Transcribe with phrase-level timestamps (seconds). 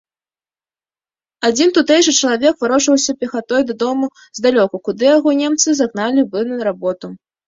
[1.49, 7.11] Адзін тутэйшы чалавек варочаўся пехатой дадому здалёку, куды яго немцы загналі былі на работу.